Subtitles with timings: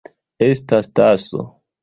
[0.45, 1.47] Estas taso.